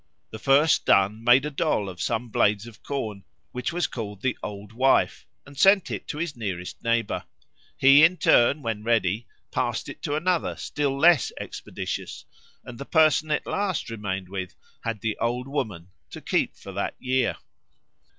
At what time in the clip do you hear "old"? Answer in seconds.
4.41-4.73, 15.21-15.47